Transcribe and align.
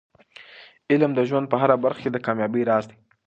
علم 0.91 1.11
د 1.15 1.19
ژوند 1.29 1.45
په 1.49 1.55
هره 1.61 1.75
برخه 1.83 1.99
کې 2.03 2.09
د 2.11 2.17
کامیابۍ 2.25 2.61
راز 2.69 2.83
دی. 2.89 2.97